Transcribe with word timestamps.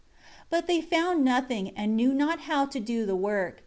But 0.49 0.65
they 0.65 0.81
found 0.81 1.23
nothing, 1.23 1.77
and 1.77 1.95
knew 1.95 2.11
not 2.11 2.39
how 2.41 2.65
to 2.65 2.79
do 2.79 3.05
the 3.05 3.15
work. 3.15 3.59